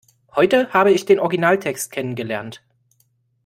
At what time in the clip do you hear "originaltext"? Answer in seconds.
1.19-1.91